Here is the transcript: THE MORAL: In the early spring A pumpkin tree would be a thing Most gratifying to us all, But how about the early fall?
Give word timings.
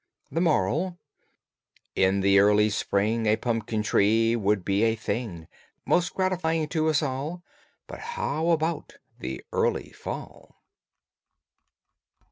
THE 0.31 0.41
MORAL: 0.41 0.97
In 1.95 2.21
the 2.21 2.39
early 2.39 2.71
spring 2.71 3.27
A 3.27 3.35
pumpkin 3.35 3.83
tree 3.83 4.35
would 4.35 4.65
be 4.65 4.81
a 4.81 4.95
thing 4.95 5.47
Most 5.85 6.15
gratifying 6.15 6.69
to 6.69 6.89
us 6.89 7.03
all, 7.03 7.43
But 7.85 7.99
how 8.17 8.49
about 8.49 8.93
the 9.19 9.43
early 9.51 9.91
fall? 9.91 10.55